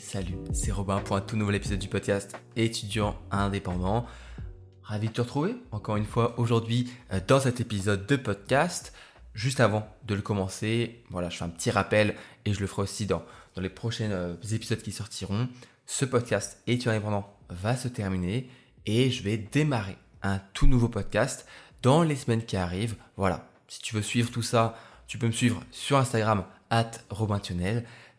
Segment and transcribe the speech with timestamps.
[0.00, 4.06] Salut, c'est Robin pour un tout nouvel épisode du podcast étudiant indépendant.
[4.82, 8.92] Ravi de te retrouver encore une fois aujourd'hui euh, dans cet épisode de podcast.
[9.34, 12.82] Juste avant de le commencer, voilà, je fais un petit rappel et je le ferai
[12.82, 13.22] aussi dans,
[13.56, 15.48] les prochains euh, épisodes qui sortiront.
[15.86, 18.50] Ce podcast étudiant indépendant va se terminer
[18.86, 21.46] et je vais démarrer un tout nouveau podcast
[21.82, 22.96] dans les semaines qui arrivent.
[23.16, 24.76] Voilà, si tu veux suivre tout ça,
[25.06, 26.90] tu peux me suivre sur Instagram at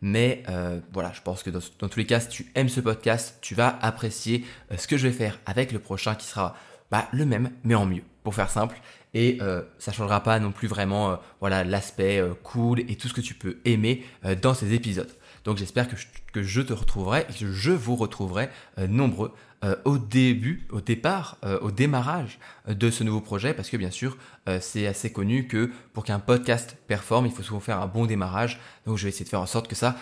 [0.06, 3.38] Mais euh, voilà, je pense que dans, tous les cas, si tu aimes ce podcast,
[3.40, 6.54] tu vas apprécier euh, ce que je vais faire avec le prochain qui sera
[6.90, 8.78] bah, le même, mais en mieux, pour faire simple.
[9.14, 13.22] Et euh, ça changera pas non plus vraiment voilà l'aspect cool et tout ce que
[13.22, 14.04] tu peux aimer
[14.42, 15.10] dans ces épisodes.
[15.44, 15.96] Donc j'espère que,
[16.34, 18.50] que je, te retrouverai et que je vous retrouverai
[18.86, 19.32] nombreux
[19.64, 23.78] euh, au début, au départ, euh, au démarrage euh, de ce nouveau projet, parce que
[23.78, 24.18] bien sûr,
[24.60, 28.60] c'est assez connu que pour qu'un podcast performe, il faut souvent faire un bon démarrage.
[28.84, 29.96] Donc je vais essayer de faire en sorte que ça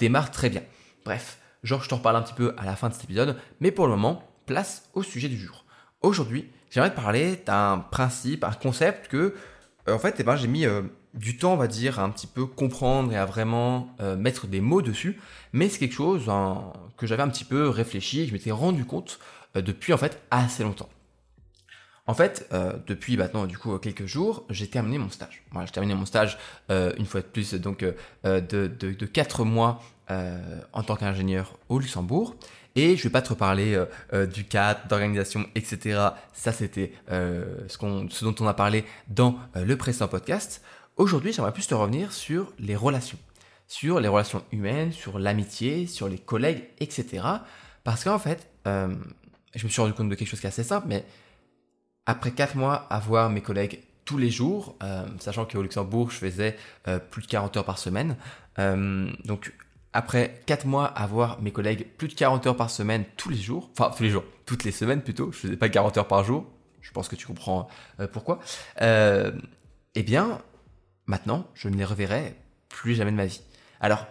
[0.00, 0.62] démarre très bien.
[1.04, 3.70] Bref, genre je t'en reparle un petit peu à la fin de cet épisode, mais
[3.70, 5.66] pour le moment, place au sujet du jour.
[6.00, 9.36] Aujourd'hui, j'aimerais te parler d'un principe, un concept que,
[9.88, 10.66] en fait, eh ben, j'ai mis
[11.16, 14.46] du temps, on va dire, à un petit peu comprendre et à vraiment euh, mettre
[14.46, 15.18] des mots dessus,
[15.52, 19.18] mais c'est quelque chose hein, que j'avais un petit peu réfléchi je m'étais rendu compte
[19.56, 20.88] euh, depuis en fait assez longtemps.
[22.08, 25.42] En fait, euh, depuis maintenant du coup quelques jours, j'ai terminé mon stage.
[25.50, 26.38] Voilà, j'ai terminé mon stage
[26.70, 32.36] une fois de plus, donc de, de, de 4 mois en tant qu'ingénieur au Luxembourg.
[32.76, 33.76] Et je vais pas te reparler
[34.32, 36.10] du cadre, d'organisation, etc.
[36.32, 40.62] Ça, c'était ce, ce dont on a parlé dans le précédent podcast.
[40.96, 43.18] Aujourd'hui, j'aimerais plus te revenir sur les relations,
[43.68, 47.22] sur les relations humaines, sur l'amitié, sur les collègues, etc.
[47.84, 48.94] Parce qu'en fait, euh,
[49.54, 51.04] je me suis rendu compte de quelque chose qui est assez simple, mais
[52.06, 56.16] après 4 mois à voir mes collègues tous les jours, euh, sachant qu'au Luxembourg, je
[56.16, 56.56] faisais
[56.88, 58.16] euh, plus de 40 heures par semaine,
[58.56, 59.52] donc
[59.92, 63.36] après 4 mois à voir mes collègues plus de 40 heures par semaine tous les
[63.36, 66.24] jours, enfin tous les jours, toutes les semaines plutôt, je faisais pas 40 heures par
[66.24, 66.46] jour,
[66.80, 67.68] je pense que tu comprends
[68.12, 68.38] pourquoi,
[68.80, 70.40] eh bien,
[71.06, 72.36] Maintenant, je ne les reverrai
[72.68, 73.40] plus jamais de ma vie.
[73.80, 74.06] Alors,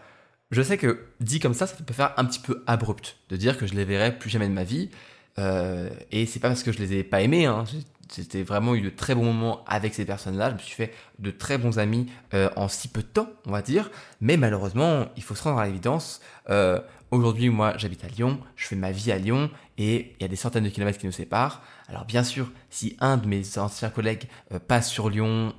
[0.52, 3.58] je sais que dit comme ça, ça peut faire un petit peu abrupt de dire
[3.58, 4.90] que je les verrai plus jamais de ma vie.
[5.38, 7.46] Euh, et c'est pas parce que je les ai pas aimés.
[7.46, 7.66] Hein.
[8.08, 10.50] C'était vraiment eu de très bons moments avec ces personnes-là.
[10.50, 13.52] Je me suis fait de très bons amis euh, en si peu de temps, on
[13.52, 13.90] va dire.
[14.22, 16.22] Mais malheureusement, il faut se rendre à l'évidence.
[16.50, 16.80] Euh,
[17.12, 18.40] Aujourd'hui, moi, j'habite à Lyon.
[18.56, 21.06] Je fais ma vie à Lyon et il y a des centaines de kilomètres qui
[21.06, 21.62] nous séparent.
[21.88, 25.54] Alors bien sûr, si un de mes anciens collègues euh, passe sur Lyon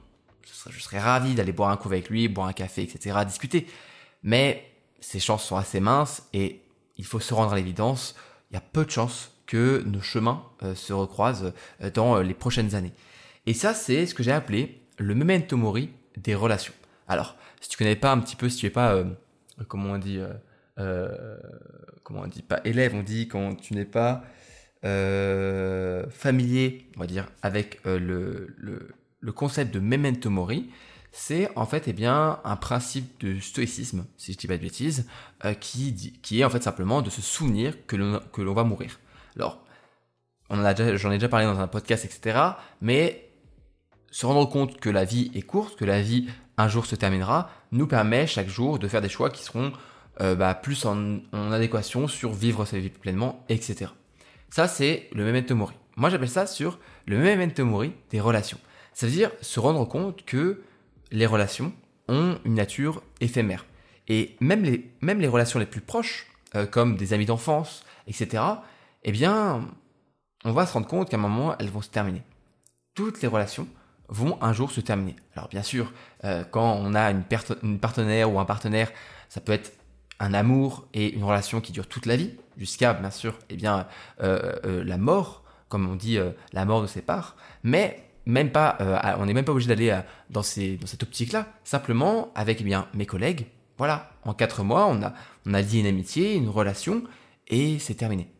[0.70, 3.66] je serais ravi d'aller boire un coup avec lui, boire un café, etc., discuter.
[4.22, 4.70] Mais
[5.00, 6.62] ces chances sont assez minces et
[6.96, 8.14] il faut se rendre à l'évidence,
[8.50, 11.52] il y a peu de chances que nos chemins euh, se recroisent
[11.82, 12.92] euh, dans euh, les prochaines années.
[13.46, 16.74] Et ça, c'est ce que j'ai appelé le memento mori des relations.
[17.06, 19.04] Alors, si tu connais pas un petit peu, si tu es pas,
[19.68, 20.18] comment on dit,
[22.02, 24.24] comment on dit, pas élève, on dit quand tu n'es pas
[24.82, 28.88] familier, on va dire, avec le, le
[29.20, 30.70] le concept de memento mori,
[31.12, 35.08] c'est en fait eh bien, un principe de stoïcisme, si je dis pas de bêtises,
[35.44, 39.00] euh, qui, dit, qui est en fait simplement de se souvenir que l'on va mourir.
[39.34, 39.64] Alors,
[40.50, 42.38] j'en ai déjà parlé dans un podcast, etc.
[42.80, 43.30] Mais
[44.10, 46.28] se rendre compte que la vie est courte, que la vie
[46.58, 49.72] un jour se terminera, nous permet chaque jour de faire des choix qui seront
[50.20, 53.90] euh, bah, plus en, en, adéquation sur vivre sa vie pleinement, etc.
[54.48, 55.74] Ça, c'est le memento mori.
[55.96, 58.58] Moi, j'appelle ça sur le memento mori des relations.
[58.96, 60.62] Ça veut dire se rendre compte que
[61.10, 61.74] les relations
[62.08, 63.66] ont une nature éphémère.
[64.08, 68.42] Et même les, même les relations les plus proches, euh, comme des amis d'enfance, etc.,
[69.04, 69.68] eh bien,
[70.46, 72.22] on va se rendre compte qu'à un moment, elles vont se terminer.
[72.94, 73.68] Toutes les relations
[74.08, 75.14] vont un jour se terminer.
[75.34, 75.92] Alors bien sûr,
[76.24, 78.90] euh, quand on a une, partenaire ou un partenaire,
[79.28, 79.74] ça peut être
[80.20, 83.88] un amour et une relation qui dure toute la vie, jusqu'à bien sûr, eh bien,
[84.22, 86.18] euh, la mort, comme on dit,
[86.54, 87.36] la mort ses parts.
[87.62, 90.00] Mais même pas, euh, on n'est même pas obligé d'aller euh,
[90.30, 91.46] dans, dans cette optique-là.
[91.64, 93.46] Simplement, avec eh bien mes collègues,
[93.78, 95.14] voilà, en quatre mois, on a,
[95.46, 97.04] on a lié une amitié, une relation,
[97.48, 98.30] et c'est terminé.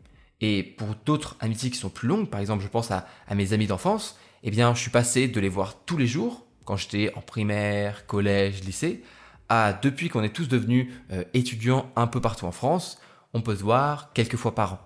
[0.40, 3.52] Et pour d'autres amitiés qui sont plus longues, par exemple, je pense à, à mes
[3.52, 7.12] amis d'enfance, eh bien, je suis passé de les voir tous les jours, quand j'étais
[7.14, 9.02] en primaire, collège, lycée,
[9.48, 12.98] à depuis qu'on est tous devenus euh, étudiants un peu partout en France,
[13.32, 14.78] on peut se voir quelques fois par an.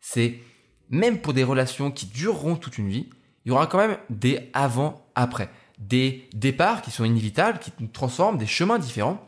[0.00, 0.38] C'est
[0.88, 3.10] même pour des relations qui dureront toute une vie,
[3.44, 5.48] il y aura quand même des avant-après,
[5.78, 9.26] des départs qui sont inévitables, qui nous transforment, des chemins différents,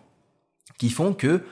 [0.79, 1.45] qui font que,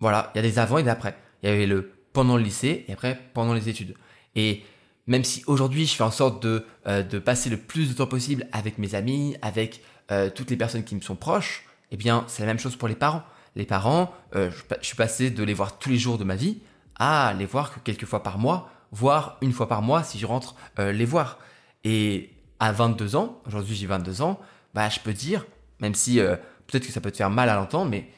[0.00, 1.16] voilà, il y a des avant et des après.
[1.42, 3.94] Il y avait le pendant le lycée et après pendant les études.
[4.34, 4.64] Et
[5.06, 8.06] même si aujourd'hui je fais en sorte de, euh, de passer le plus de temps
[8.06, 12.24] possible avec mes amis, avec euh, toutes les personnes qui me sont proches, eh bien
[12.26, 13.22] c'est la même chose pour les parents.
[13.56, 16.60] Les parents, je, je suis passé de les voir tous les jours de ma vie
[16.96, 20.26] à les voir que quelques fois par mois, voire une fois par mois si je
[20.26, 21.38] rentre les voir.
[21.84, 22.30] Et
[22.60, 24.40] à 22 ans, aujourd'hui j'ai 22 ans,
[24.74, 25.46] bah je peux dire,
[25.80, 26.18] même si
[26.66, 28.08] peut-être que ça peut te faire mal à l'entendre, mais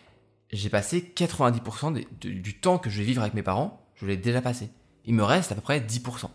[0.51, 4.41] j'ai passé 90% du temps que je vais vivre avec mes parents, je l'ai déjà
[4.41, 4.71] passé.
[5.05, 6.31] Il me reste à peu près 10%.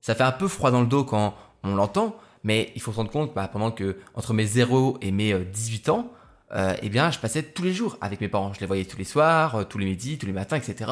[0.00, 2.96] Ça fait un peu froid dans le dos quand on l'entend, mais il faut se
[2.96, 6.12] rendre compte, bah, pendant que entre mes 0 et mes 18 euh, ans,
[6.54, 8.52] euh, eh bien, je passais tous les jours avec mes parents.
[8.54, 10.90] Je les voyais tous les soirs, euh, tous les midis, tous les matins, etc.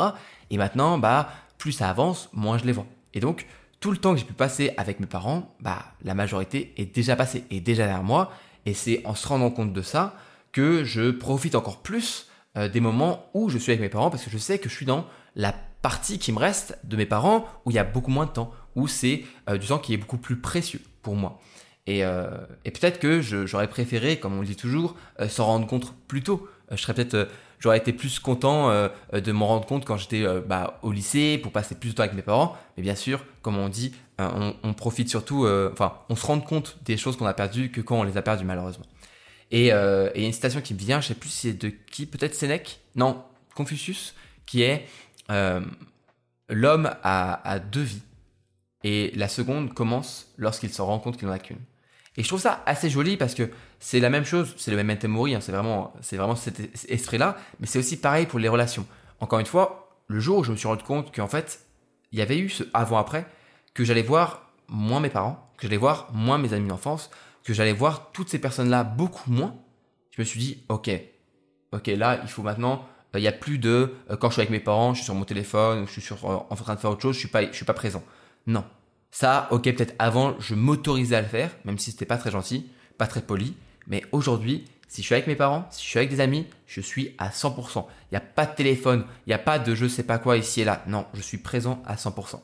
[0.50, 2.86] Et maintenant, bah, plus ça avance, moins je les vois.
[3.14, 3.46] Et donc,
[3.80, 7.16] tout le temps que j'ai pu passer avec mes parents, bah, la majorité est déjà
[7.16, 8.32] passée, est déjà derrière moi.
[8.64, 10.16] Et c'est en se rendant compte de ça
[10.52, 14.24] que je profite encore plus euh, des moments où je suis avec mes parents parce
[14.24, 17.46] que je sais que je suis dans la partie qui me reste de mes parents
[17.64, 19.98] où il y a beaucoup moins de temps, où c'est euh, du temps qui est
[19.98, 21.40] beaucoup plus précieux pour moi.
[21.86, 22.30] Et, euh,
[22.64, 24.96] et peut-être que j'aurais préféré, comme on le dit toujours,
[25.28, 26.48] s'en rendre compte plus tôt.
[26.72, 28.70] je serais peut-être, j'aurais été plus content
[29.12, 32.14] de m'en rendre compte quand j'étais bah, au lycée pour passer plus de temps avec
[32.14, 32.56] mes parents.
[32.76, 36.96] Mais bien sûr, comme on dit, on, profite surtout, enfin, on se rend compte des
[36.96, 38.86] choses qu'on a perdues que quand on les a perdues malheureusement.
[39.54, 41.54] Euh, et il y a une citation qui me vient, je sais plus si c'est
[41.54, 42.80] de qui, peut-être Sénèque?
[42.94, 43.22] Non,
[43.54, 44.14] Confucius,
[44.44, 44.86] qui est
[45.30, 45.60] euh,
[46.48, 48.02] L'homme a, deux vies,
[48.84, 51.58] et la seconde commence lorsqu'il se rend compte qu'il n'en a qu'une.
[52.16, 54.90] Et je trouve ça assez joli parce que c'est la même chose, c'est le même
[54.90, 56.60] Entemori, hein, c'est vraiment, c'est vraiment cet
[56.90, 58.86] extrait-là, mais c'est aussi pareil pour les relations.
[59.20, 61.60] Encore une fois, le jour où je me suis rendu compte qu'en fait,
[62.12, 63.26] il y avait eu ce avant-après,
[63.74, 67.10] que j'allais voir moins mes parents, que j'allais voir moins mes amis d'enfance,
[67.44, 69.54] que j'allais voir toutes ces personnes-là beaucoup moins,
[70.10, 70.90] je me suis dit, ok,
[71.72, 74.40] ok, là, il faut maintenant, euh, il n'y a plus de, euh, quand je suis
[74.40, 76.80] avec mes parents, je suis sur mon téléphone, je suis sur, euh, en train de
[76.80, 78.02] faire autre chose, je suis pas, je suis pas présent.
[78.46, 78.64] Non.
[79.18, 82.68] Ça, ok, peut-être avant, je m'autorisais à le faire, même si c'était pas très gentil,
[82.98, 86.10] pas très poli, mais aujourd'hui, si je suis avec mes parents, si je suis avec
[86.10, 87.86] des amis, je suis à 100%.
[87.86, 90.36] Il n'y a pas de téléphone, il n'y a pas de je sais pas quoi
[90.36, 90.84] ici et là.
[90.86, 92.42] Non, je suis présent à 100%.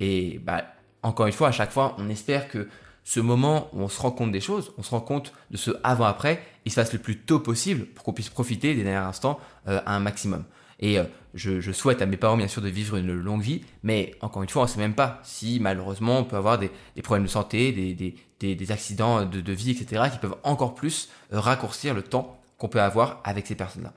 [0.00, 0.66] Et bah,
[1.02, 2.68] encore une fois, à chaque fois, on espère que
[3.04, 5.70] ce moment où on se rend compte des choses, on se rend compte de ce
[5.82, 9.40] avant-après, il se fasse le plus tôt possible pour qu'on puisse profiter des derniers instants
[9.66, 10.44] euh, à un maximum.
[10.82, 14.14] Et euh, je, souhaite à mes parents bien sûr de vivre une longue vie, mais
[14.20, 16.70] encore une fois, on ne sait même pas si malheureusement on peut avoir des,
[17.02, 22.02] problèmes de santé, des, accidents de, vie, etc., qui peuvent encore plus euh, raccourcir le
[22.02, 23.94] temps qu'on peut avoir avec ces personnes-là.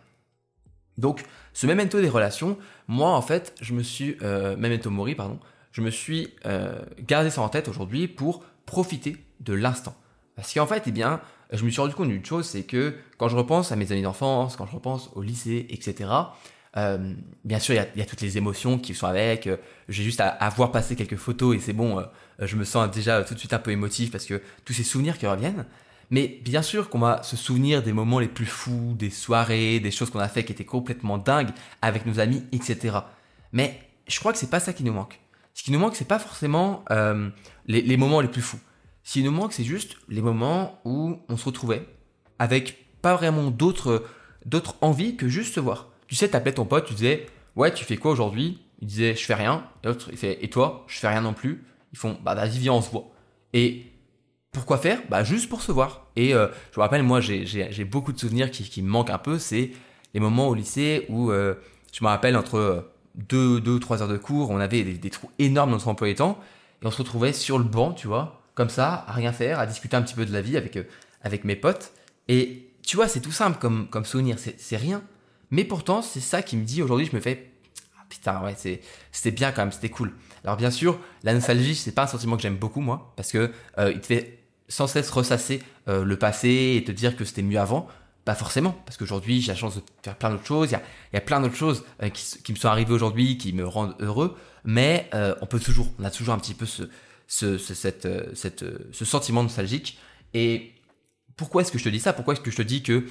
[0.98, 2.58] Donc, ce memento des relations,
[2.88, 5.40] moi en fait, je me suis, memento mori, pardon,
[5.74, 6.34] je me suis
[7.02, 9.94] gardé ça en tête aujourd'hui pour profiter de l'instant.
[10.38, 11.20] Parce qu'en fait, eh bien,
[11.52, 14.04] je me suis rendu compte d'une chose, c'est que quand je repense à mes amis
[14.04, 16.10] d'enfance, quand je repense au lycée, etc.,
[16.78, 17.14] euh,
[17.44, 19.48] bien sûr, il y, a, toutes les émotions qui sont avec.
[19.48, 19.58] Euh,
[19.88, 22.04] j'ai juste à, voir passer quelques photos et c'est bon, euh,
[22.40, 25.18] je me sens déjà tout de suite un peu émotif parce que tous ces souvenirs
[25.18, 25.66] qui reviennent.
[26.12, 29.92] Mais bien sûr qu'on va se souvenir des moments les plus fous, des soirées, des
[29.92, 31.50] choses qu'on a fait qui étaient complètement dingues
[31.82, 32.98] avec nos amis, etc.
[33.54, 35.20] Mais je crois que c'est pas ça qui nous manque.
[35.54, 37.30] Ce qui nous manque, c'est pas forcément euh,
[37.66, 38.60] les, moments les plus fous.
[39.04, 41.88] Ce qui nous manque, c'est juste les moments où on se retrouvait
[42.38, 44.04] avec pas vraiment d'autres
[44.82, 45.90] envies que juste se voir.
[46.08, 47.26] Tu sais, t'appelais ton pote, tu disais
[47.56, 48.60] ouais, tu fais quoi aujourd'hui?
[48.82, 49.66] Il disait je fais rien.
[50.22, 50.86] Et et toi?
[50.88, 51.64] Je fais rien non plus.
[51.94, 53.10] Ils font bah vas-y viens on se voit.
[53.54, 53.86] Et
[54.52, 55.00] pourquoi faire?
[55.10, 56.08] Bah juste pour se voir.
[56.16, 59.40] Et euh, je me rappelle moi j'ai beaucoup de souvenirs qui, me manquent un peu.
[59.40, 59.72] C'est
[60.14, 61.56] les moments au lycée où euh,
[61.92, 65.32] je me rappelle entre deux, deux ou trois heures de cours, on avait des, trous
[65.40, 66.38] énormes dans notre emploi du temps,
[66.82, 69.66] et on se retrouvait sur le banc, tu vois, comme ça, à rien faire, à
[69.66, 70.84] discuter un petit peu de la vie avec, euh,
[71.44, 71.94] mes potes.
[72.28, 75.02] Et tu vois, c'est tout simple comme souvenir, c'est rien.
[75.52, 77.52] Mais pourtant, c'est ça qui me dit aujourd'hui, je me fais,
[77.98, 78.56] ah, putain, ouais,
[79.12, 80.14] c'était bien quand même, c'était cool.
[80.44, 83.52] Alors bien sûr, la nostalgie, c'est pas un sentiment que j'aime beaucoup, moi, parce que
[83.78, 87.42] euh, il te fait sans cesse ressasser euh, le passé et te dire que c'était
[87.42, 87.88] mieux avant.
[88.26, 90.80] Pas forcément, parce qu'aujourd'hui j'ai la chance de faire plein d'autres choses, il
[91.14, 94.36] y a, plein d'autres choses euh, qui, me sont arrivées aujourd'hui, qui me rendent heureux,
[94.64, 95.10] mais
[95.42, 96.90] on peut toujours, on a toujours un petit peu ce,
[97.28, 100.00] ce sentiment nostalgique.
[100.34, 100.74] Et
[101.38, 102.14] pourquoi est-ce que je te dis ça?
[102.14, 103.06] Pourquoi est-ce que je te dis que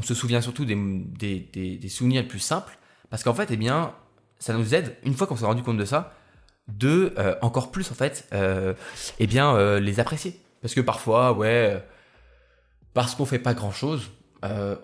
[0.00, 2.78] on se souvient surtout des, souvenirs les plus simples
[3.10, 3.68] Parce qu'en fait, eh
[4.38, 6.14] ça nous aide, une fois qu'on s'est rendu compte de ça,
[6.68, 8.74] de encore plus en fait, euh,
[9.18, 10.40] eh bien, les apprécier.
[10.62, 11.36] Parce que parfois,
[12.94, 14.10] parce qu'on fait pas grand chose,
[14.44, 14.76] euh,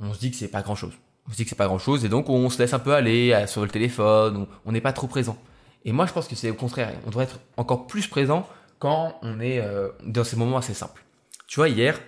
[0.00, 0.92] on, se dit que c'est pas grand chose.
[1.28, 2.94] On se dit que c'est pas grand chose et donc on se laisse un peu
[2.94, 5.36] aller euh, sur le téléphone, on n'est pas trop présent.
[5.84, 9.18] Et moi je pense que c'est au contraire, on devrait être encore plus présent quand
[9.22, 11.04] on est euh, dans ces moments assez simples.
[11.48, 11.98] Tu vois, hier,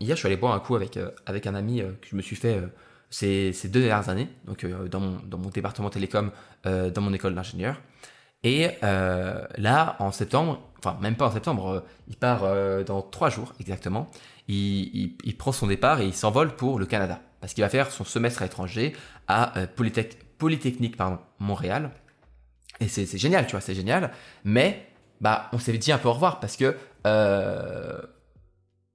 [0.00, 2.36] hier je suis allé boire un coup avec, avec un ami que je me suis
[2.36, 2.60] fait
[3.08, 6.30] ces, ces, deux dernières années, donc dans, mon, dans mon département télécom,
[6.64, 7.80] dans mon école d'ingénieur.
[8.42, 13.02] Et euh, là, en septembre, enfin même pas en septembre, euh, il part euh, dans
[13.02, 14.08] trois jours exactement.
[14.48, 17.92] Il, il, prend son départ et il s'envole pour le Canada parce qu'il va faire
[17.92, 18.96] son semestre à l'étranger
[19.28, 19.52] à
[20.38, 21.90] Polytechnique pardon, Montréal.
[22.80, 24.10] Et c'est génial, tu vois, c'est génial.
[24.42, 24.88] Mais
[25.20, 26.74] bah, on s'est dit un peu au revoir parce que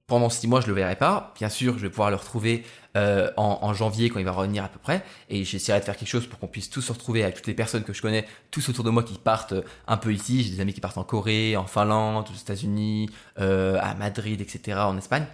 [0.06, 1.32] pendant six mois, je le verrai pas.
[1.36, 2.64] Bien sûr, je vais pouvoir le retrouver
[2.96, 5.04] euh, en, janvier quand il va revenir à peu près.
[5.28, 7.54] Et j'essaierai de faire quelque chose pour qu'on puisse tous se retrouver avec toutes les
[7.54, 10.44] personnes que je connais, tous autour de moi qui partent euh, un peu ici.
[10.44, 13.10] J'ai des amis qui partent en Corée, en Finlande, aux États-Unis,
[13.40, 15.26] euh, à Madrid, etc., en Espagne.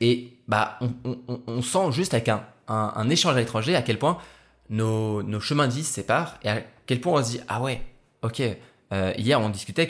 [0.00, 0.78] Et bah,
[1.46, 4.18] on, sent juste avec un, échange à l'étranger à quel point
[4.68, 7.80] nos, chemins de vie se séparent et à quel point on se dit ah ouais,
[8.22, 8.42] ok.
[9.16, 9.86] Hier, on discutait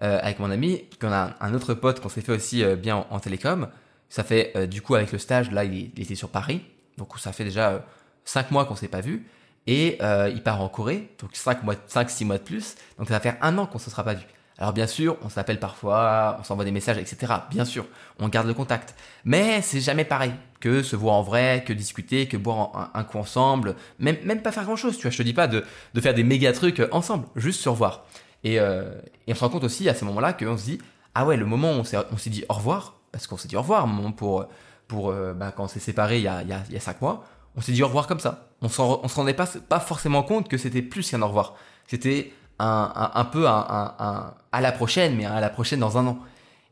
[0.00, 3.04] euh, avec mon ami, qu'on a un autre pote qu'on s'est fait aussi euh, bien
[3.10, 3.68] en, télécom.
[4.08, 6.62] Ça fait euh, du coup avec le stage, là il, était sur Paris,
[6.98, 7.84] donc ça fait déjà
[8.24, 9.26] 5 mois qu'on s'est pas vu.
[9.66, 12.76] Et il part en Corée, donc 5 mois, 5 6 mois de plus.
[12.96, 14.24] Donc ça va faire un an qu'on se sera pas vu.
[14.56, 17.34] Alors bien sûr, on s'appelle parfois, on s'envoie des messages, etc.
[17.50, 17.84] Bien sûr,
[18.18, 18.94] on garde le contact.
[19.24, 23.18] Mais c'est jamais pareil que se voir en vrai, que discuter, que boire un, coup
[23.18, 24.96] ensemble, même, même pas faire grand chose.
[24.96, 27.68] Tu vois, je te dis pas de, de faire des méga trucs ensemble, juste se
[27.68, 28.06] revoir.
[28.46, 30.78] Euh, et, on se rend compte aussi à ce moment-là qu'on se dit
[31.14, 33.62] ah ouais, le moment où on s'est dit au revoir, parce qu'on s'est dit au
[33.62, 34.46] revoir, pour,
[34.86, 37.24] pour euh, bah, quand on s'est séparés il y, a, il, y a, cinq mois,
[37.56, 38.50] on s'est dit au revoir comme ça.
[38.62, 41.56] On, on se rendait pas, pas forcément compte que c'était plus qu'un au revoir.
[41.86, 46.18] C'était un, un, peu un, à la prochaine, mais à la prochaine dans un an.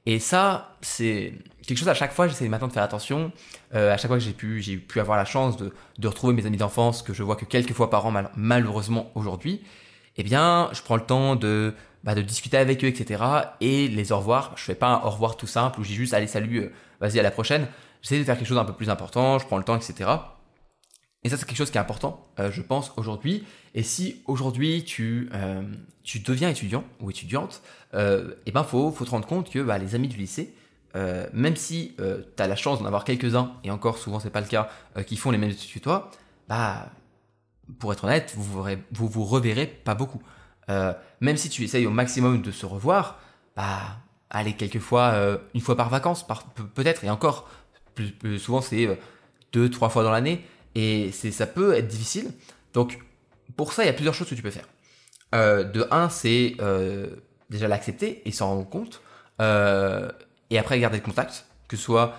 [0.05, 1.35] Et ça, c'est
[1.67, 3.33] quelque chose à chaque fois, j'essaie maintenant de faire attention.
[3.75, 6.47] Euh, à chaque fois que j'ai pu, pu avoir la chance de, de retrouver mes
[6.47, 9.63] amis d'enfance que je vois que quelques fois par an, malheureusement aujourd'hui
[10.17, 13.23] eh bien, je prends le temps de, bah, de discuter avec eux, etc.
[13.61, 14.53] Et les au revoir.
[14.57, 17.19] Je fais pas un au revoir tout simple où j'ai juste allez salut, euh, vas-y
[17.19, 17.67] à la prochaine.
[18.03, 19.39] J'essaie de faire quelque chose d'un peu plus important.
[19.39, 20.11] Je prends le temps, etc.
[21.27, 23.45] Et ça, c'est quelque chose qui est important, euh, je pense, aujourd'hui.
[23.75, 25.61] Et si aujourd'hui tu, euh,
[26.05, 27.63] tu deviens étudiant ou étudiante,
[27.95, 30.55] euh, eh ben faut, faut te rendre compte que bah, les amis du lycée,
[31.35, 34.47] même si tu as la chance d'en avoir quelques-uns, et encore souvent c'est pas le
[34.47, 34.71] cas,
[35.07, 36.11] qui font les mêmes études que toi,
[36.49, 36.89] bah
[37.79, 40.23] pour être honnête, vous vous, vous, reverrez pas beaucoup.
[40.69, 43.19] Euh, même si tu essayes au maximum de se revoir,
[43.57, 43.99] bah,
[44.31, 46.27] allez, quelquefois, euh, une fois par vacances,
[46.75, 47.49] peut-être, et encore,
[47.95, 48.97] plus, souvent c'est euh,
[49.53, 50.45] deux, trois fois dans l'année,
[50.75, 52.33] et ça peut être difficile.
[52.75, 52.99] Donc,
[53.57, 54.67] pour ça, il y a plusieurs choses que tu peux faire.
[55.33, 56.57] de un, c'est
[57.49, 59.01] déjà l'accepter et s'en rendre compte,
[59.41, 62.15] et après garder le contact, que ce soit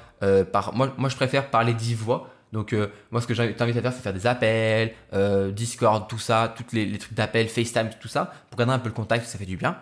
[0.52, 3.94] par, moi je préfère parler dix voix, donc euh, moi ce que t'invite à faire
[3.94, 8.32] c'est faire des appels, euh, Discord, tout ça, tous les, trucs d'appel, FaceTime, tout ça,
[8.50, 9.78] pour garder un peu le contact, ça fait du bien.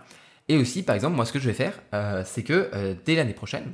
[0.47, 3.33] Et aussi par exemple moi ce que je vais faire euh, c'est que dès l'année
[3.33, 3.73] prochaine,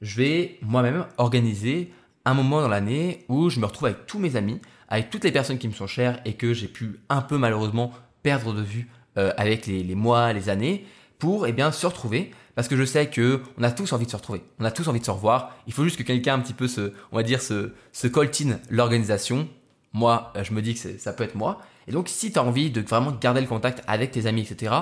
[0.00, 1.92] je vais moi-même organiser
[2.24, 5.32] un moment dans l'année où je me retrouve avec tous mes amis, avec toutes les
[5.32, 7.92] personnes qui me sont chères et que j'ai pu un peu malheureusement
[8.22, 10.86] perdre de vue avec les, les mois, les années,
[11.18, 14.10] pour eh bien se retrouver parce que je sais que on a tous envie de
[14.10, 15.56] se retrouver, on a tous envie de se revoir.
[15.66, 18.58] Il faut juste que quelqu'un un petit peu se, on va dire, se, se coltine
[18.70, 19.48] l'organisation.
[19.92, 21.60] Moi, euh, je me dis que ça peut être moi.
[21.88, 24.72] Et donc, si tu as envie de vraiment garder le contact avec tes amis, etc.,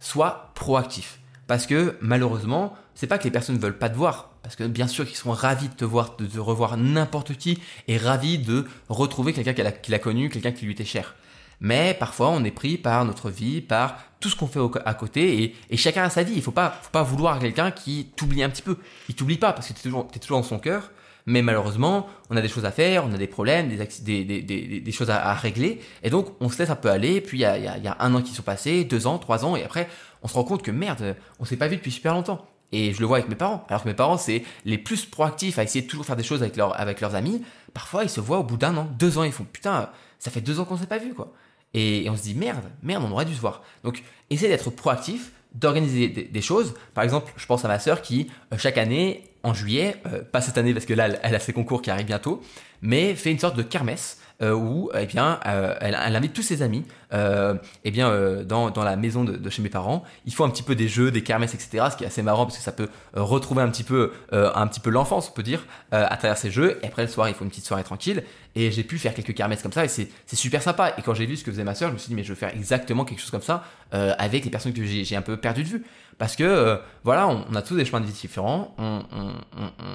[0.00, 1.20] sois proactif.
[1.46, 4.64] Parce que malheureusement, c'est pas que les personnes ne veulent pas te voir, parce que
[4.64, 8.38] bien sûr qu'ils seront ravis de te voir, de te revoir n'importe qui, et ravis
[8.38, 11.14] de retrouver quelqu'un qu'il a, a, connu, quelqu'un qui lui était cher.
[11.60, 15.54] Mais parfois, on est pris par notre vie, par tout ce qu'on fait à côté,
[15.70, 16.34] et, chacun a sa vie.
[16.36, 18.76] Il faut pas, faut pas vouloir quelqu'un qui t'oublie un petit peu.
[19.08, 20.90] Il t'oublie pas parce que tu es toujours, dans son cœur.
[21.28, 25.34] Mais malheureusement, on a des choses à faire, on a des problèmes, des, choses à,
[25.34, 25.80] régler.
[26.04, 27.20] Et donc, on se laisse un peu aller.
[27.20, 29.56] Puis, il y a, un an qui sont passés, deux ans, trois ans.
[29.56, 29.88] Et après,
[30.22, 32.46] on se rend compte que merde, on s'est pas vu depuis super longtemps.
[32.72, 33.64] Et je le vois avec mes parents.
[33.68, 36.42] Alors que mes parents, c'est les plus proactifs à essayer de toujours faire des choses
[36.42, 37.42] avec, leur, avec leurs amis.
[37.74, 39.24] Parfois, ils se voient au bout d'un an, deux ans.
[39.24, 41.32] Ils font putain, ça fait deux ans qu'on s'est pas vu, quoi.
[41.74, 43.62] Et, on se dit merde, merde, on aurait dû se voir.
[43.84, 46.74] Donc, essayer d'être proactif, d'organiser des, choses.
[46.94, 50.40] Par exemple, je pense à ma sœur qui, euh, chaque année, en juillet, euh, pas
[50.40, 52.42] cette année parce que là, elle a ses concours qui arrivent bientôt,
[52.82, 56.84] mais fait une sorte de kermesse où eh bien, euh, elle, invite tous ses amis
[57.14, 60.04] euh, eh bien, euh, dans, dans, la maison de, chez mes parents.
[60.26, 61.86] Ils font un petit peu des jeux, des kermesses, etc.
[61.90, 64.90] Ce qui est assez marrant parce que ça peut retrouver un petit peu, un peu
[64.90, 66.78] l'enfance, on peut dire, à travers ces jeux.
[66.82, 68.24] Et après le soir, ils font une petite soirée tranquille.
[68.54, 70.94] Et j'ai pu faire quelques kermesses comme ça et c'est super sympa.
[70.98, 72.30] Et quand j'ai vu ce que faisait ma soeur, je me suis dit, mais je
[72.30, 75.62] veux faire exactement quelque chose comme ça avec les personnes que j'ai un peu perdu
[75.62, 75.84] de vue.
[76.18, 78.74] Parce que, voilà, on, a tous des chemins de vie différents,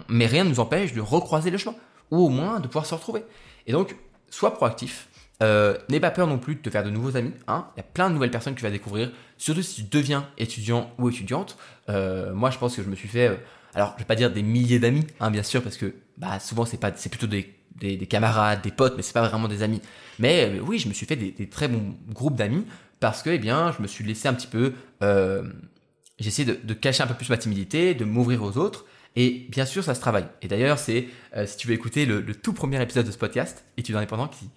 [0.07, 1.75] mais rien ne nous empêche de recroiser le chemin.
[2.11, 3.23] Ou au moins de pouvoir se retrouver.
[3.67, 3.95] Et donc,
[4.31, 5.07] sois proactif.
[5.41, 7.33] Euh, N'aie pas peur non plus de te faire de nouveaux amis.
[7.47, 7.67] Hein.
[7.75, 10.27] Il y a plein de nouvelles personnes que tu vas découvrir, surtout si tu deviens
[10.37, 11.57] étudiant ou étudiante.
[11.89, 13.35] Euh, moi, je pense que je me suis fait, euh,
[13.73, 16.65] alors je vais pas dire des milliers d'amis, hein, bien sûr, parce que bah, souvent
[16.65, 19.63] c'est pas, c'est plutôt des, des, des, camarades, des potes, mais c'est pas vraiment des
[19.63, 19.81] amis.
[20.19, 22.65] Mais oui, je me suis fait des, très bons groupes d'amis
[22.99, 27.01] parce que, eh bien, je me suis laissé un petit peu, j'ai essayé de, cacher
[27.01, 28.85] un peu plus ma timidité, de m'ouvrir aux autres.
[29.15, 30.25] Et bien sûr, ça se travaille.
[30.41, 33.65] Et d'ailleurs, c'est, euh, si tu veux écouter le, tout premier épisode de ce podcast,
[33.77, 34.49] études indépendant, qui,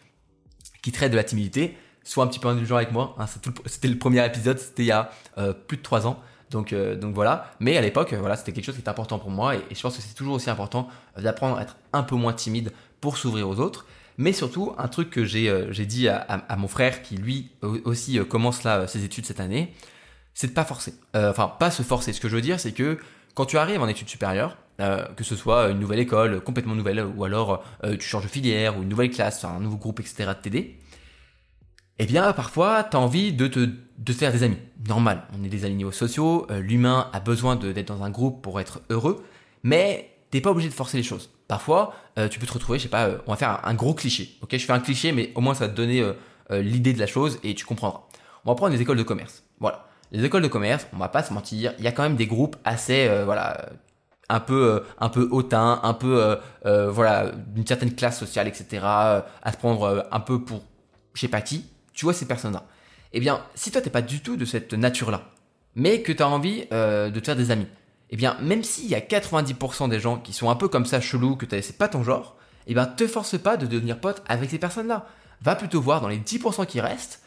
[0.82, 3.16] qui traite de la timidité, sois un petit peu indulgent avec moi.
[3.18, 3.26] Hein,
[3.66, 6.20] c'était le premier épisode, c'était il y a euh, plus de trois ans.
[6.50, 7.50] Donc, euh, donc voilà.
[7.58, 9.56] Mais à l'époque, voilà, c'était quelque chose qui était important pour moi.
[9.56, 12.72] Et, je pense que c'est toujours aussi important d'apprendre à être un peu moins timide
[13.00, 13.86] pour s'ouvrir aux autres.
[14.18, 18.62] Mais surtout, un truc que j'ai euh, dit à, mon frère qui lui aussi commence
[18.62, 19.74] là ses études cette année,
[20.34, 20.94] c'est de pas forcer.
[21.14, 22.12] enfin, pas se forcer.
[22.12, 22.98] Ce que je veux dire, c'est que
[23.34, 27.24] quand tu arrives en études supérieures, que ce soit une nouvelle école, complètement nouvelle, ou
[27.24, 30.78] alors tu changes de filière, ou une nouvelle classe, un nouveau groupe, etc., de t'aider,
[31.98, 34.58] eh bien, parfois, tu as envie de te, de faire des amis.
[34.88, 38.60] Normal, on est des animaux sociaux, euh, l'humain a besoin d'être dans un groupe pour
[38.60, 39.24] être heureux,
[39.62, 41.30] mais t'es pas obligé de forcer les choses.
[41.46, 43.94] Parfois, euh, tu peux te retrouver, je sais pas, euh, on va faire un, gros
[43.94, 44.36] cliché.
[44.42, 46.04] Ok, je fais un cliché, mais au moins ça va te donner
[46.50, 48.02] l'idée de la chose et tu comprendras.
[48.44, 49.44] On va prendre les écoles de commerce.
[49.60, 52.16] Voilà, les écoles de commerce, on va pas se mentir, il y a quand même
[52.16, 53.70] des groupes assez, voilà,
[54.28, 58.82] un peu, un peu hautain, un peu, voilà, d'une certaine classe sociale, etc.
[58.84, 60.62] à se prendre un peu pour,
[61.14, 62.64] je sais pas qui tu vois ces personnes-là.
[63.12, 65.30] Eh bien, si toi t'es pas du tout de cette nature-là,
[65.76, 67.68] mais que tu as envie euh, de te faire des amis,
[68.10, 71.00] eh bien, même s'il y a 90% des gens qui sont un peu comme ça
[71.00, 74.50] chelous, que c'est pas ton genre, eh bien, te force pas de devenir pote avec
[74.50, 75.06] ces personnes-là.
[75.40, 77.22] Va plutôt voir dans les 10% qui restent,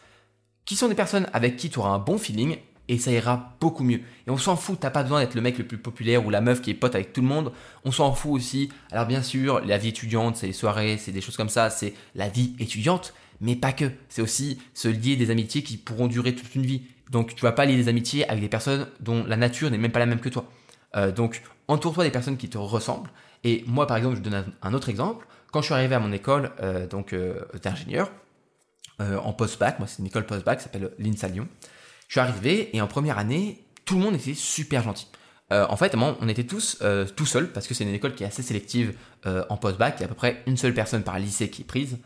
[0.65, 2.58] qui sont des personnes avec qui tu auras un bon feeling,
[2.89, 4.01] et ça ira beaucoup mieux.
[4.27, 6.41] Et on s'en fout, t'as pas besoin d'être le mec le plus populaire ou la
[6.41, 7.51] meuf qui est pote avec tout le monde.
[7.84, 8.70] On s'en fout aussi.
[8.91, 11.94] Alors bien sûr, la vie étudiante, c'est les soirées, c'est des choses comme ça, c'est
[12.15, 13.86] la vie étudiante mais pas que.
[14.10, 16.84] C'est aussi se lier des amitiés qui pourront durer toute une vie.
[17.10, 19.91] Donc tu vas pas lier des amitiés avec des personnes dont la nature n'est même
[19.91, 20.46] pas la même que toi.
[20.96, 23.10] Euh, donc entoure-toi des personnes qui te ressemblent.
[23.44, 25.27] Et moi par exemple, je donne un autre exemple.
[25.51, 28.12] Quand je suis arrivé à mon école euh, donc euh, d'ingénieur
[29.00, 31.48] en post-bac, moi c'est une école post-bac, s'appelle l'INSA Lyon.
[32.08, 35.08] Je suis arrivé et en première année, tout le monde était super gentil.
[35.52, 36.82] en fait, on était tous
[37.16, 38.93] tout seuls parce que c'est une école qui est assez sélective
[39.26, 39.96] en post-bac.
[39.98, 41.98] Il y a à peu près une seule personne par lycée qui est prise.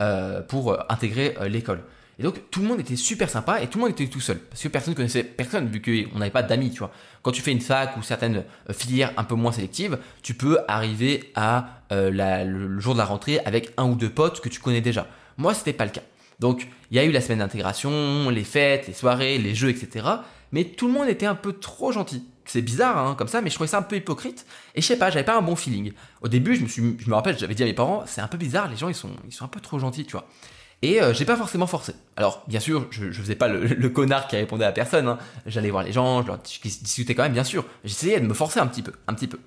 [0.00, 1.82] Euh, pour euh, intégrer euh, l'école.
[2.18, 4.38] Et donc tout le monde était super sympa et tout le monde était tout seul
[4.38, 6.90] parce que personne ne connaissait personne vu qu'on n'avait pas d'amis, tu vois.
[7.20, 11.30] Quand tu fais une fac ou certaines filières un peu moins sélectives, tu peux arriver
[11.34, 15.06] à le jour de la rentrée avec un ou deux potes que tu connais déjà.
[15.36, 16.02] Moi, c'était pas le cas.
[16.40, 20.06] Donc il y a eu la semaine d'intégration, les fêtes, les soirées, les jeux, etc.
[20.52, 23.50] Mais tout le monde était un peu trop gentil c'est bizarre hein, comme ça, mais
[23.50, 24.44] je trouvais ça un peu hypocrite.
[24.74, 25.92] Et je sais pas, j'avais pas un bon feeling.
[26.20, 28.28] Au début, je me, suis, je me rappelle, j'avais dit à mes parents, c'est un
[28.28, 30.26] peu bizarre, les gens ils sont, ils sont un peu trop gentils, tu vois.
[30.82, 31.94] Et euh, j'ai pas forcément forcé.
[32.16, 35.08] Alors, bien sûr, je, je faisais pas le, connard qui répondait à personne.
[35.08, 35.18] Hein.
[35.46, 37.64] J'allais voir les gens, je leur discutais quand même, bien sûr.
[37.84, 39.38] J'essayais de me forcer un petit peu, un petit peu.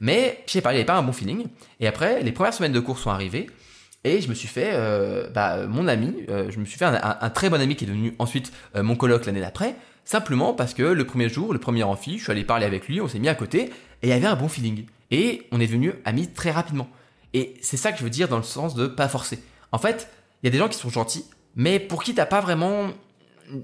[0.00, 1.46] Mais je sais pas, il avait pas un bon feeling.
[1.80, 3.50] Et après, les premières semaines de cours sont arrivées.
[4.04, 7.30] Et je me suis fait, euh, bah, mon ami, euh, je me suis fait un,
[7.30, 9.74] très bon ami qui est devenu ensuite mon coloc l'année d'après.
[10.04, 13.00] Simplement parce que le premier jour, le premier amphi, je suis allé parler avec lui,
[13.00, 13.64] on s'est mis à côté,
[14.02, 14.86] et il y avait un bon feeling.
[15.10, 16.88] Et on est devenu amis très rapidement.
[17.34, 19.42] Et c'est ça que je veux dire dans le sens de pas forcer.
[19.72, 20.08] En fait,
[20.42, 21.24] il y a des gens qui sont gentils,
[21.56, 22.88] mais pour qui t'as pas vraiment...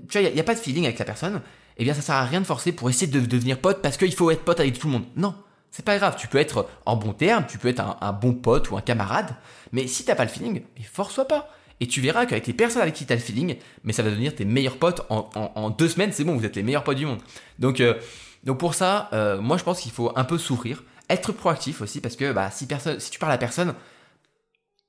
[0.08, 1.40] Tu vois, il n'y a, pas de feeling avec la personne,
[1.76, 4.14] eh bien ça sert à rien de forcer pour essayer de devenir pote parce qu'il
[4.14, 5.04] faut être pote avec tout le monde.
[5.16, 5.34] Non,
[5.74, 8.70] c'est pas grave, tu peux être en bon terme, tu peux être un, bon pote
[8.70, 9.34] ou un camarade,
[9.72, 11.50] mais si t'as pas le feeling, force-toi pas.
[11.80, 14.10] Et tu verras qu'avec les personnes avec qui tu as le feeling, mais ça va
[14.10, 17.06] devenir tes meilleurs potes en, deux semaines, c'est bon, vous êtes les meilleurs potes du
[17.06, 17.18] monde.
[17.58, 17.94] Donc, euh,
[18.44, 22.00] donc pour ça, euh, moi je pense qu'il faut un peu s'ouvrir, être proactif aussi,
[22.00, 23.74] parce que bah, si, personne, si tu parles à personne,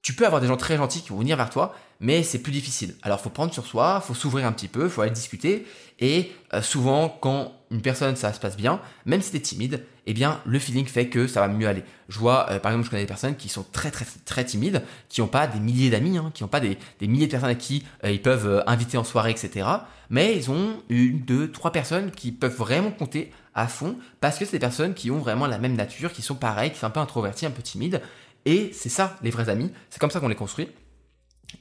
[0.03, 2.51] tu peux avoir des gens très gentils qui vont venir vers toi, mais c'est plus
[2.51, 2.93] difficile.
[3.01, 5.65] Alors faut prendre sur soi, faut s'ouvrir un petit peu, faut aller discuter.
[5.97, 10.13] Et euh, souvent, quand une personne ça se passe bien, même si t'es timide, eh
[10.13, 11.83] bien le feeling fait que ça va mieux aller.
[12.09, 14.83] Je vois, euh, par exemple, je connais des personnes qui sont très très très timides,
[15.09, 17.55] qui n'ont pas des milliers d'amis, hein, qui n'ont pas des, milliers de personnes à
[17.55, 19.67] qui euh, ils peuvent inviter en soirée, etc.
[20.09, 24.45] Mais ils ont une, deux, trois personnes qui peuvent vraiment compter à fond parce que
[24.45, 26.91] c'est des personnes qui ont vraiment la même nature, qui sont pareilles, qui sont un
[26.91, 28.01] peu introverties, un peu timides
[28.45, 29.71] et c'est ça, les vrais amis.
[29.89, 30.69] C'est comme ça qu'on les construit.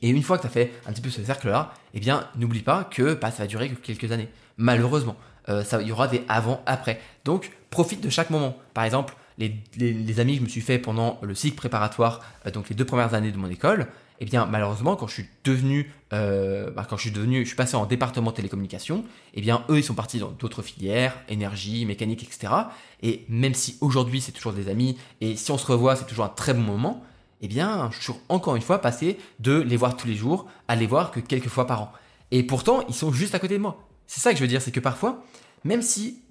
[0.02, 2.62] Et une fois que tu as fait un petit peu ce cercle-là, eh bien, n'oublie
[2.62, 4.28] pas que bah, ça va durer que quelques années.
[4.56, 5.16] Malheureusement,
[5.48, 7.00] euh, il y aura des avant-après.
[7.24, 8.56] Donc, profite de chaque moment.
[8.72, 12.68] Par exemple, les, amis que je me suis fait pendant le cycle préparatoire, euh, donc
[12.68, 13.88] les deux premières années de mon école,
[14.20, 17.56] eh bien malheureusement quand je suis devenu euh, bah, quand je suis devenu je suis
[17.56, 19.04] passé en département télécommunications
[19.34, 22.52] eh bien eux ils sont partis dans d'autres filières énergie mécanique etc
[23.02, 26.24] et même si aujourd'hui c'est toujours des amis et si on se revoit c'est toujours
[26.24, 27.02] un très bon moment
[27.40, 30.76] eh bien je suis encore une fois passé de les voir tous les jours à
[30.76, 31.92] les voir que quelques fois par an
[32.30, 34.62] et pourtant ils sont juste à côté de moi c'est ça que je veux dire
[34.62, 35.24] c'est que parfois
[35.64, 36.22] même si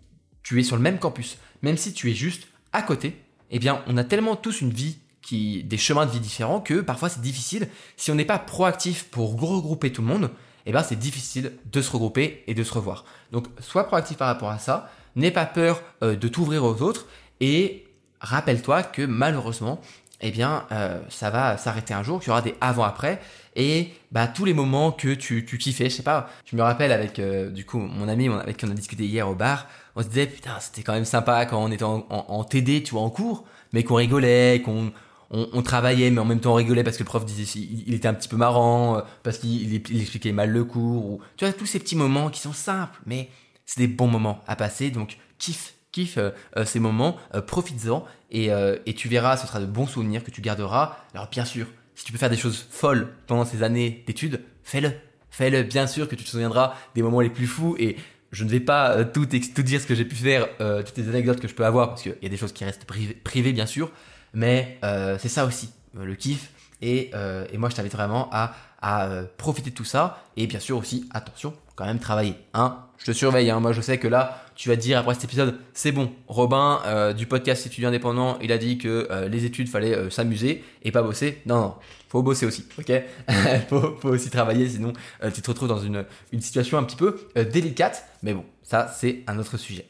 [0.44, 3.18] tu es sur le même campus même si tu es juste à côté
[3.52, 6.82] eh bien on a tellement tous une vie qui, des chemins de vie différents que
[6.82, 7.70] parfois c'est difficile.
[7.98, 10.30] Si on n'est pas proactif pour regrouper tout le monde,
[10.68, 13.06] eh ben c'est difficile de se regrouper et de se revoir.
[13.32, 17.08] Donc sois proactif par rapport à ça, n'aie pas peur euh, de t'ouvrir aux autres
[17.40, 17.88] et
[18.20, 19.82] rappelle-toi que malheureusement,
[20.24, 23.20] eh bien, euh, ça va s'arrêter un jour, qu'il y aura des avant-après,
[23.58, 26.94] et bah, tous les moments que tu, tu kiffais, je sais pas, je me rappelle
[26.94, 30.02] avec, euh, du coup, mon ami avec qui on a discuté hier au bar, on
[30.02, 33.10] se disait, putain, c'était quand même sympa quand on était en, TD, tu vois, en
[33.10, 34.94] cours, mais qu'on rigolait, qu'on
[35.30, 37.94] on, travaillait, mais en même temps on rigolait parce que le prof disait, il, il
[37.94, 41.44] était un petit peu marrant, euh, parce qu'il il expliquait mal le cours, ou, tu
[41.44, 43.30] vois, tous ces petits moments qui sont simples, mais
[43.66, 48.06] c'est des bons moments à passer, donc kiffe kiffe euh, euh, ces moments, euh, profites-en
[48.32, 48.50] et,
[48.88, 50.98] et, tu verras, ce sera de bons souvenirs que tu garderas.
[51.14, 54.92] Alors bien sûr, si tu peux faire des choses folles pendant ces années d'études, fais-le.
[55.30, 57.96] Fais-le, bien sûr que tu te souviendras des moments les plus fous et
[58.32, 61.40] je ne vais pas tout, tout dire ce que j'ai pu faire, toutes les anecdotes
[61.40, 63.92] que je peux avoir, parce qu'il y a des choses qui restent privées, bien sûr,
[64.34, 64.80] mais
[65.20, 66.50] c'est ça aussi, le kiff.
[66.82, 67.12] Et,
[67.52, 70.24] et moi, je t'invite vraiment à, à profiter de tout ça.
[70.38, 72.36] Et bien sûr aussi, attention, quand même travailler.
[72.54, 73.50] Hein je te surveille.
[73.50, 73.60] Hein.
[73.60, 76.12] Moi, je sais que là, tu vas te dire après cet épisode, c'est bon.
[76.28, 80.10] Robin euh, du podcast étudiant indépendant, il a dit que euh, les études fallait euh,
[80.10, 81.42] s'amuser et pas bosser.
[81.46, 81.76] Non, non,
[82.08, 82.92] faut bosser aussi, ok?
[83.70, 84.94] Faut, faut, aussi travailler, sinon
[85.34, 86.06] tu te retrouves dans une
[86.40, 87.20] situation un petit peu
[87.52, 88.06] délicate.
[88.22, 89.88] Mais bon, ça, c'est un autre sujet.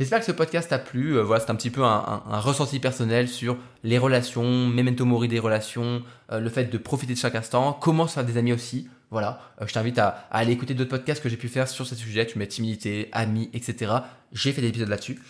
[0.00, 1.20] J'espère que ce podcast t'a plu.
[1.20, 6.02] voilà, c'est un petit peu un, ressenti personnel sur les relations, memento mori des relations,
[6.30, 8.88] le fait de profiter de chaque instant, comment se faire des amis aussi.
[9.10, 11.94] Voilà, euh, je t'invite à, aller écouter d'autres podcasts que j'ai pu faire sur ce
[11.94, 12.26] sujet.
[12.26, 13.92] Tu mets timidité, amis, etc.
[14.32, 15.20] J'ai fait des épisodes là-dessus.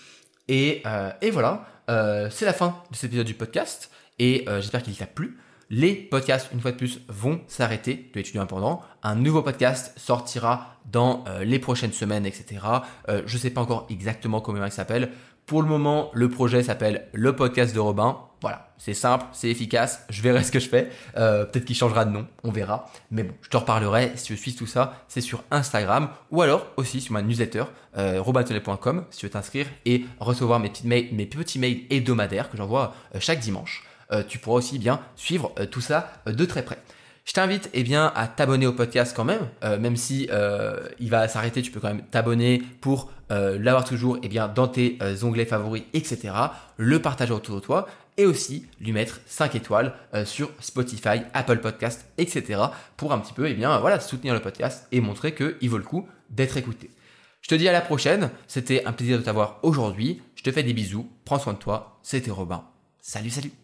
[0.49, 3.91] Et, euh, voilà, euh, c'est la fin de cet épisode du podcast.
[4.19, 5.39] Et j'espère qu'il t'a plu.
[5.71, 8.83] Les podcasts, une fois de plus, vont s'arrêter de l'étudiant indépendant.
[9.03, 12.61] Un nouveau podcast sortira dans les prochaines semaines, etc.
[13.09, 15.13] je ne sais pas encore exactement comment il s'appelle.
[15.51, 18.19] Pour le moment, le projet s'appelle Le podcast de Robin.
[18.41, 20.91] Voilà, c'est simple, c'est efficace, je verrai ce que je fais.
[21.17, 22.91] Euh, peut-être qu'il changera de nom, on verra.
[23.11, 24.13] Mais bon, je te reparlerai.
[24.15, 27.65] Si tu veux suivre tout ça, c'est sur Instagram ou alors aussi sur ma newsletter,
[27.99, 28.23] euh,
[29.11, 32.95] si tu veux t'inscrire et recevoir mes, petites mails, mes petits mails hebdomadaires que j'envoie
[33.17, 33.85] euh, chaque dimanche.
[34.12, 36.79] Euh, tu pourras aussi bien suivre tout ça de très près.
[37.31, 41.11] Je t'invite eh bien à t'abonner au podcast quand même, euh, même si euh, il
[41.11, 44.99] va s'arrêter, tu peux quand même t'abonner pour euh, l'avoir toujours eh bien dans tes
[45.23, 46.33] onglets favoris, etc.
[46.77, 49.94] Le partager autour de toi et aussi lui mettre 5 étoiles
[50.25, 52.61] sur Spotify, Apple Podcast, etc.
[52.96, 55.85] pour un petit peu eh bien voilà soutenir le podcast et montrer qu'il vaut le
[55.85, 56.90] coup d'être écouté.
[57.42, 58.31] Je te dis à la prochaine.
[58.49, 60.20] C'était un plaisir de t'avoir aujourd'hui.
[60.35, 61.09] Je te fais des bisous.
[61.25, 62.01] Prends soin de toi.
[62.03, 62.64] C'était Robin.
[63.01, 63.60] Salut, salut.